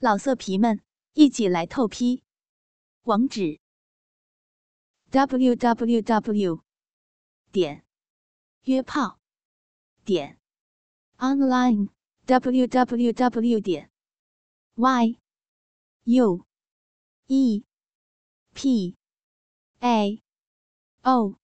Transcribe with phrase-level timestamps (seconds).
[0.00, 0.80] 老色皮们，
[1.14, 2.22] 一起来透批！
[3.02, 3.58] 网址
[5.10, 6.62] ：w w w
[7.50, 7.84] 点
[8.62, 9.18] 约炮
[10.04, 10.38] 点
[11.16, 11.88] online
[12.26, 13.90] w w w 点
[14.76, 15.18] y
[16.04, 16.46] u
[17.26, 17.64] e
[18.54, 18.96] p
[19.80, 20.22] a
[21.02, 21.40] o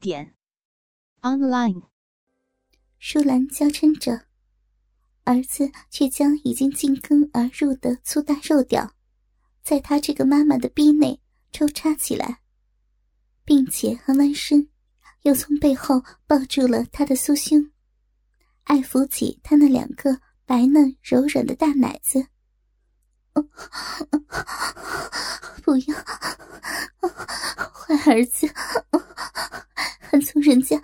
[0.00, 0.34] 点
[1.20, 1.90] online。
[2.98, 4.26] 舒兰娇嗔着。
[5.26, 8.88] 儿子却将已经进根而入的粗大肉屌，
[9.64, 12.38] 在他这个妈妈的逼内抽插起来，
[13.44, 14.68] 并且还弯身，
[15.22, 17.72] 又从背后抱住了他的酥胸，
[18.62, 22.24] 爱抚起他那两个白嫩柔软的大奶子。
[25.64, 25.96] 不要，
[27.74, 28.48] 坏儿子！
[30.20, 30.80] 从人家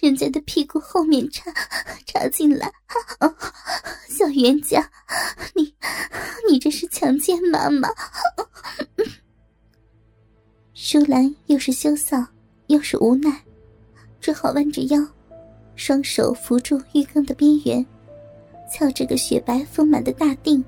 [0.00, 1.52] 人家的屁股后面插
[2.06, 2.72] 插进来，
[4.08, 4.90] 小冤家，
[5.54, 5.74] 你
[6.50, 7.88] 你这是强奸妈妈！
[10.74, 12.24] 舒兰又是羞臊
[12.68, 13.42] 又是无奈，
[14.20, 15.06] 只好弯着腰，
[15.74, 17.84] 双手扶住浴缸的边缘，
[18.72, 20.62] 翘着个雪白丰满的大腚，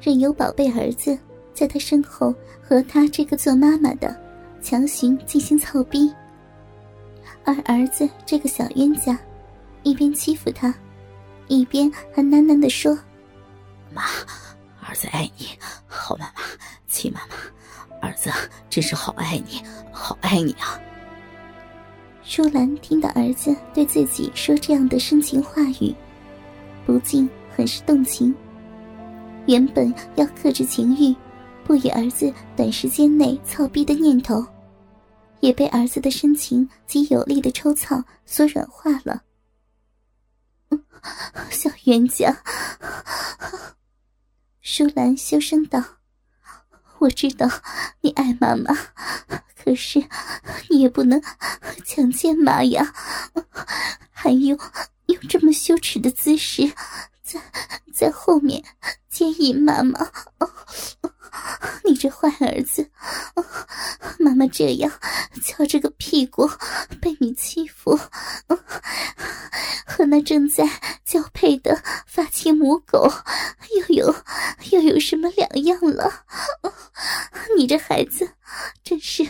[0.00, 1.16] 任由宝贝儿子
[1.54, 4.14] 在他身后和他这个做妈妈的
[4.60, 6.12] 强行进行操逼。
[7.46, 9.16] 而儿子这个小冤家，
[9.84, 10.74] 一边欺负他，
[11.46, 12.98] 一边还喃喃的说
[13.94, 14.02] ：“妈，
[14.80, 15.46] 儿子爱你，
[15.86, 16.32] 好妈妈，
[16.88, 18.28] 亲妈妈，儿子
[18.68, 20.78] 真是好爱你，好爱你啊！”
[22.24, 25.94] 舒兰听到儿子对自己说这样的深情话语，
[26.84, 28.34] 不禁很是动情。
[29.46, 31.14] 原本要克制情欲，
[31.62, 34.44] 不与儿子短时间内操逼的念头。
[35.40, 39.22] 也被儿子的深情及有力的抽操所软化了。
[41.50, 42.42] 小冤家，
[44.60, 45.82] 舒兰羞声道
[46.98, 47.48] ：“我知道
[48.00, 48.74] 你爱妈妈，
[49.54, 50.04] 可是
[50.68, 51.22] 你也不能
[51.84, 52.92] 强奸妈呀！
[54.10, 54.58] 还有，
[55.06, 56.72] 用这么羞耻的姿势，
[57.22, 57.40] 在
[57.94, 58.64] 在后面
[59.08, 60.00] 奸淫妈妈。”
[61.84, 62.90] 你这坏儿子，
[64.18, 64.92] 妈妈这样
[65.42, 66.48] 翘着个屁股
[67.00, 67.96] 被你欺负，
[69.86, 70.68] 和那正在
[71.04, 73.10] 交配的发情母狗
[73.76, 74.14] 又有
[74.72, 76.24] 又有什么两样了？
[77.56, 78.28] 你这孩子
[78.82, 79.26] 真是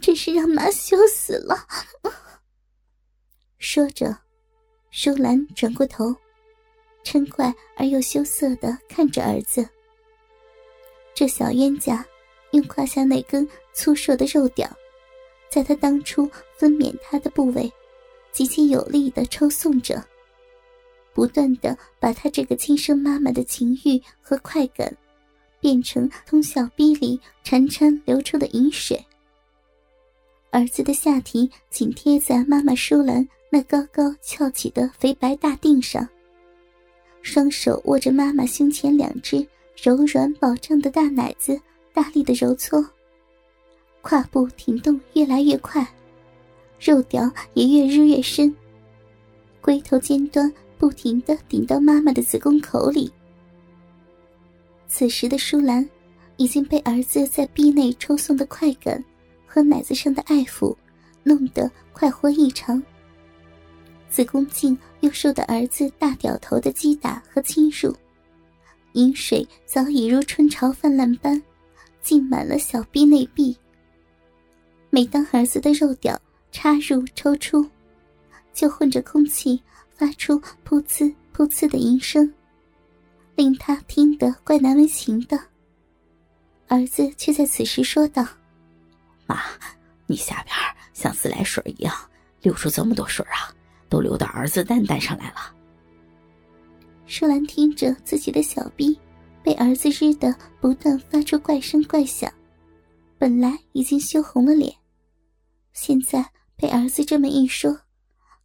[0.00, 1.66] 真是让妈羞死了！
[3.58, 4.16] 说着，
[4.90, 6.14] 舒兰转过头，
[7.04, 9.68] 嗔怪而又羞涩的看着儿子。
[11.16, 12.06] 这小冤家
[12.50, 14.70] 用胯下那根粗硕的肉屌，
[15.48, 17.72] 在他当初分娩他的部位，
[18.32, 20.04] 极其有力的抽送着，
[21.14, 24.94] 不断的把他这个亲生妈妈的情欲和快感，
[25.58, 29.02] 变成通小逼里潺潺流出的饮水。
[30.50, 36.06] 儿子的下体紧贴在妈妈舒兰那高高翘起的肥白大腚上，
[37.22, 39.46] 双手握着妈妈胸前两只。
[39.76, 41.60] 柔软饱胀的大奶子，
[41.92, 42.84] 大力的揉搓，
[44.00, 45.86] 胯部挺动越来越快，
[46.80, 48.54] 肉屌也越日越深。
[49.60, 53.12] 龟头尖端不停的顶到妈妈的子宫口里。
[54.88, 55.86] 此时的舒兰，
[56.36, 59.04] 已经被儿子在壁内抽送的快感
[59.46, 60.74] 和奶子上的爱抚，
[61.22, 62.82] 弄得快活异常。
[64.08, 67.94] 子宫颈又受到儿子大屌头的击打和侵入。
[68.96, 71.40] 饮水早已如春潮泛滥般，
[72.00, 73.54] 浸满了小臂内壁。
[74.88, 76.18] 每当儿子的肉屌
[76.50, 77.68] 插入抽出，
[78.54, 79.62] 就混着空气
[79.94, 82.32] 发出噗呲噗呲的吟声，
[83.34, 85.38] 令他听得怪难为情的。
[86.66, 88.26] 儿子却在此时说道
[89.28, 89.42] ：“妈，
[90.06, 90.56] 你下边
[90.94, 91.94] 像自来水一样
[92.40, 93.52] 流出这么多水啊，
[93.90, 95.54] 都流到儿子蛋蛋上来了。”
[97.06, 98.98] 舒兰听着自己的小臂
[99.42, 102.32] 被儿子日的不断发出怪声怪响，
[103.16, 104.74] 本来已经羞红了脸，
[105.72, 107.80] 现在被儿子这么一说，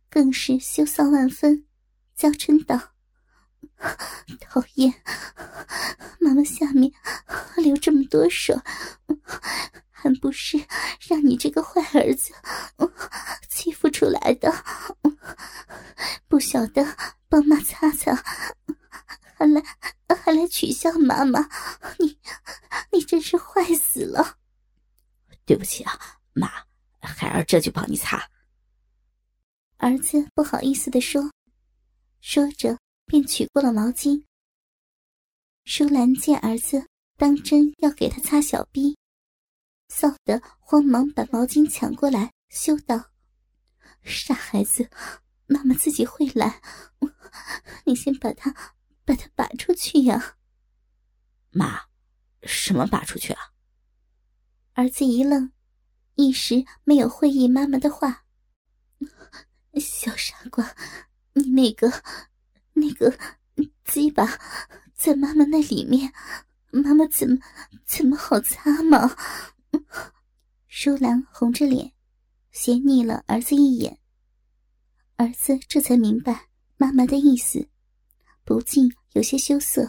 [0.10, 1.66] 更是羞臊万分，
[2.16, 2.80] 娇嗔道
[4.40, 4.94] ：“讨厌，
[6.20, 6.92] 妈妈下面
[7.58, 8.56] 流这么多水，
[9.90, 10.64] 还不是
[11.08, 12.32] 让你这个坏儿子
[13.50, 14.54] 欺负出来的？
[16.28, 16.86] 不晓得。”
[17.32, 18.14] 帮妈擦擦，
[19.38, 19.62] 还来
[20.22, 21.48] 还来取笑妈妈，
[21.98, 22.20] 你
[22.92, 24.38] 你真是坏死了！
[25.46, 25.98] 对不起啊，
[26.34, 26.52] 妈，
[27.00, 28.30] 孩儿这就帮你擦。
[29.78, 31.32] 儿子不好意思的说，
[32.20, 34.26] 说着便取过了毛巾。
[35.64, 38.98] 舒兰见儿子当真要给他擦小臂，
[39.88, 43.12] 臊得慌忙把毛巾抢过来，羞道
[44.04, 44.90] ：“傻孩子，
[45.52, 46.62] 妈妈自己会来，
[47.84, 48.56] 你先把他
[49.04, 50.38] 把他拔出去呀。”
[51.52, 51.82] 妈，
[52.44, 53.52] 什么拔出去啊？
[54.74, 55.52] 儿子一愣，
[56.16, 58.24] 一时没有会意妈妈的话。
[59.76, 60.74] 小傻瓜，
[61.34, 61.92] 你那个
[62.74, 63.14] 那个
[63.84, 64.40] 鸡巴
[64.96, 66.14] 在妈妈那里面，
[66.72, 67.38] 妈妈怎么
[67.86, 69.16] 怎么好擦吗？
[70.68, 71.92] 舒兰红着脸，
[72.52, 74.00] 斜睨了儿子一眼。
[75.22, 76.48] 儿子这才明白
[76.78, 77.68] 妈妈的意思，
[78.44, 79.88] 不禁有些羞涩。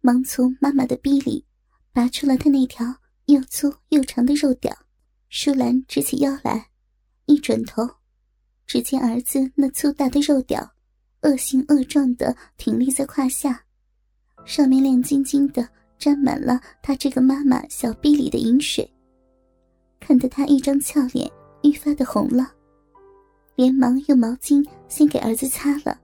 [0.00, 1.44] 忙从妈妈的逼里
[1.92, 2.86] 拔出了她那条
[3.24, 4.72] 又粗又长的肉屌，
[5.28, 6.68] 舒兰直起腰来，
[7.26, 7.82] 一转头，
[8.64, 10.72] 只见儿子那粗大的肉屌，
[11.22, 13.64] 恶形恶状的挺立在胯下，
[14.46, 15.68] 上面亮晶晶的
[15.98, 18.88] 沾满了他这个妈妈小臂里的饮水，
[19.98, 21.28] 看得他一张俏脸
[21.64, 22.54] 愈发的红了，
[23.58, 25.98] 连忙用毛巾先给儿子擦了，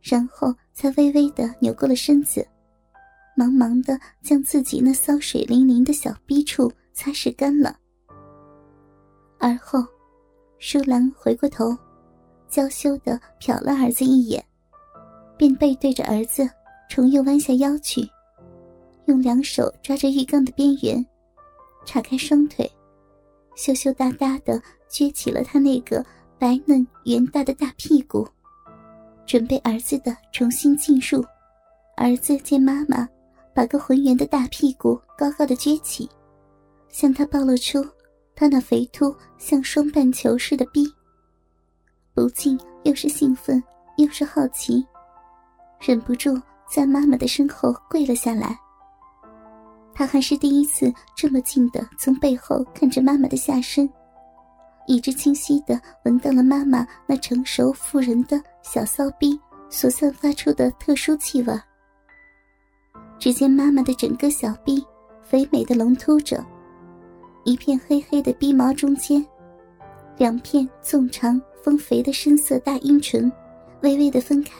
[0.00, 2.42] 然后才微微的扭过了身子。
[3.36, 7.76] 忙忙的将自己那骚水淋淋的小逼处擦拭干了，
[9.38, 9.84] 而后，
[10.58, 11.76] 舒兰回过头，
[12.48, 14.42] 娇羞的瞟了儿子一眼，
[15.36, 16.48] 便背对着儿子，
[16.88, 18.08] 重又弯下腰去，
[19.04, 21.04] 用两手抓着浴缸的边缘，
[21.84, 22.70] 叉开双腿，
[23.56, 24.58] 羞羞答答的
[24.90, 26.02] 撅起了他那个
[26.42, 28.26] 白嫩圆大的大屁股，
[29.24, 31.24] 准备儿子的重新进入。
[31.96, 33.08] 儿子见妈妈。
[33.54, 36.10] 把个浑圆的大屁股高高的撅起，
[36.88, 37.86] 向他暴露出
[38.34, 40.84] 他那肥凸像双半球似的逼，
[42.12, 43.62] 不禁又是兴奋
[43.98, 44.84] 又是好奇，
[45.78, 46.34] 忍不住
[46.68, 48.58] 在妈妈的身后跪了下来。
[49.94, 53.88] 他还是第一次这么近的从背后看着妈妈的下身，
[54.86, 59.38] 一直清晰的闻到了妈妈那成熟妇人的小骚逼
[59.70, 61.54] 所散发出的特殊气味。
[63.18, 64.84] 只见妈妈的整个小臂
[65.22, 66.44] 肥美的隆凸着，
[67.44, 69.24] 一片黑黑的逼毛中间，
[70.18, 73.30] 两片纵长丰肥的深色大阴唇
[73.82, 74.50] 微微的分开，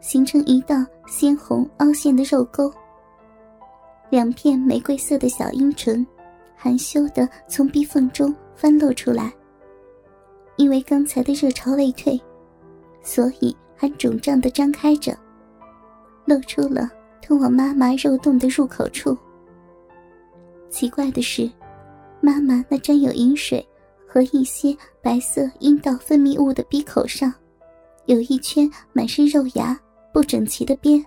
[0.00, 0.76] 形成一道
[1.06, 2.72] 鲜红凹陷的肉沟。
[4.08, 6.04] 两片玫瑰色的小阴唇
[6.56, 9.32] 含羞的从逼缝中翻露出来，
[10.56, 12.20] 因为刚才的热潮未退，
[13.02, 15.16] 所以还肿胀的张开着，
[16.26, 16.90] 露出了。
[17.22, 19.16] 通往妈妈肉洞的入口处。
[20.68, 21.50] 奇怪的是，
[22.20, 23.66] 妈妈那沾有饮水
[24.06, 27.32] 和一些白色阴道分泌物的鼻口上，
[28.06, 29.78] 有一圈满是肉芽、
[30.12, 31.02] 不整齐的边。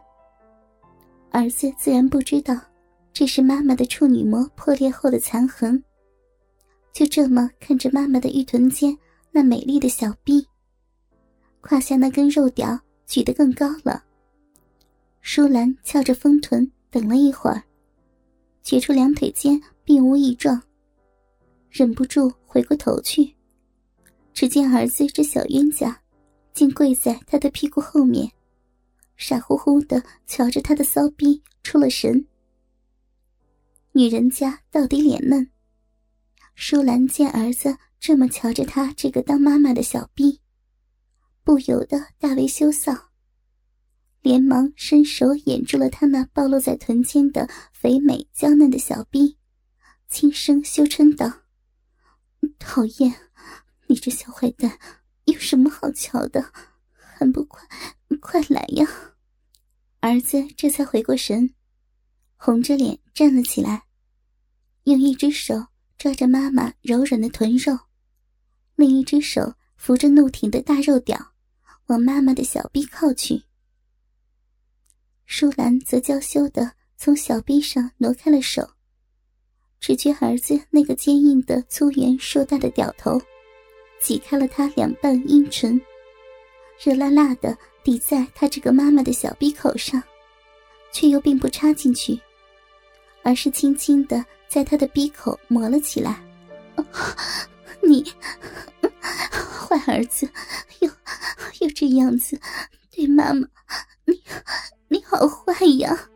[1.30, 2.56] 儿子自然不知道，
[3.12, 5.84] 这是妈妈的处女膜破裂后的残痕。
[6.94, 8.96] 就这么看着妈妈的玉臀间
[9.32, 10.48] 那美丽的小臂，
[11.60, 14.04] 胯下那根肉屌举得更高了。
[15.22, 17.64] 舒兰翘着丰臀，等了一会儿，
[18.62, 20.62] 觉出两腿间并无异状，
[21.72, 23.34] 忍不住回过头去，
[24.32, 26.00] 只见儿子这小冤家，
[26.54, 28.32] 竟跪在他的屁股后面，
[29.18, 32.24] 傻乎乎的瞧着他的骚逼出了神。
[33.94, 35.50] 女人家到底脸嫩，
[36.56, 40.42] 舒兰见儿子这么瞧着他这个当妈妈的小逼，
[41.44, 42.98] 不由得大为羞臊。
[44.22, 49.38] 连忙伸手掩住了他那暴露在臀间的肥美娇嫩的小逼，
[50.08, 51.42] 轻声羞嗔道
[52.58, 53.14] ：“讨厌，
[53.88, 54.80] 你这小坏蛋，
[55.26, 56.54] 有什么好瞧的？
[56.94, 57.68] 还不快
[58.22, 58.88] 快来呀！”
[60.00, 61.54] 儿子这才回过神，
[62.38, 63.84] 红着脸站了起来，
[64.84, 65.68] 用一只手
[65.98, 67.78] 抓着妈妈柔软的臀肉，
[68.76, 71.34] 另一只手扶着怒挺的大肉屌，
[71.88, 73.44] 往妈妈的小臂靠去。
[75.26, 78.70] 舒兰则娇羞的从小臂上挪开了手，
[79.80, 83.22] 只觉儿子那个坚硬的粗圆硕大的屌头，
[84.02, 85.80] 挤开了他两半阴唇，
[86.84, 90.04] 热辣辣的抵在他这个妈妈的小臂口上，
[90.92, 92.20] 却又并不插进去，
[93.24, 96.22] 而是轻轻的在他的鼻口磨了起来。
[97.82, 98.04] 你
[99.32, 100.30] 坏儿子，
[100.80, 100.90] 又
[101.62, 102.40] 又这样子
[102.92, 103.48] 对妈妈，
[104.06, 104.22] 你。
[104.90, 106.08] 你好坏呀！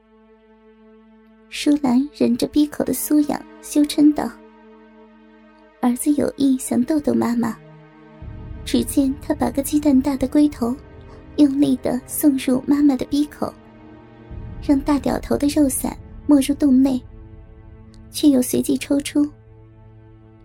[1.50, 4.30] 舒兰忍着闭口的酥痒，羞嗔道
[5.82, 7.58] ：“儿子有意想逗逗妈妈。”
[8.64, 10.76] 只见他把个鸡蛋大的龟头，
[11.38, 13.52] 用力的送入妈妈的鼻口，
[14.62, 15.98] 让大屌头的肉伞
[16.28, 17.02] 没入洞内，
[18.12, 19.28] 却又随即抽出。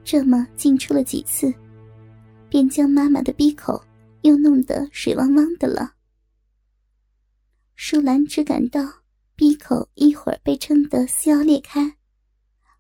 [0.05, 1.53] 这么进出了几次，
[2.49, 3.83] 便将妈妈的鼻口
[4.23, 5.95] 又弄得水汪汪的了。
[7.75, 8.81] 舒兰只感到
[9.35, 11.97] 鼻口一会儿被撑得撕要裂开，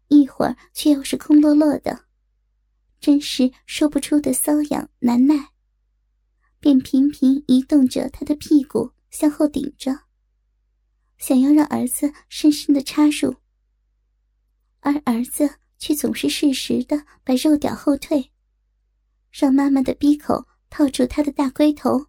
[0.09, 2.05] 一会儿却又是空落落的，
[3.01, 5.49] 真是说不出的瘙痒难耐，
[6.61, 9.99] 便频频移动着他的屁股向后顶着，
[11.23, 13.37] 想要让儿子深深的插入，
[14.81, 15.59] 而儿子。
[15.83, 18.31] 却总是适时的把肉屌后退，
[19.33, 22.07] 让妈妈的逼口套住他的大龟头，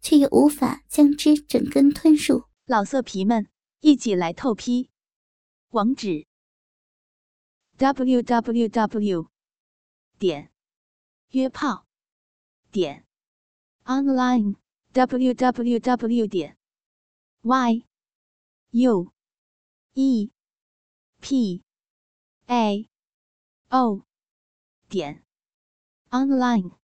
[0.00, 2.44] 却又无法将之整根吞入。
[2.64, 3.46] 老色皮们，
[3.80, 4.88] 一起来透批！
[5.72, 6.26] 网址
[7.76, 9.26] ：w w w
[10.18, 10.50] 点
[11.32, 11.86] 约炮
[12.72, 13.04] 点
[13.84, 14.54] online
[14.92, 16.56] w w w 点
[17.42, 17.84] y
[18.76, 19.12] u
[19.94, 20.32] e
[21.20, 21.62] p
[22.48, 22.90] a。
[23.70, 24.04] 哦，
[24.88, 25.24] 点
[26.10, 26.83] ，online。